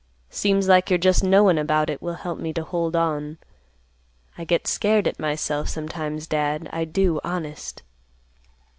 [0.31, 3.37] Seems like your just knowin' about it will help me to hold on.
[4.35, 7.83] I get scared at myself sometimes, Dad, I do, honest."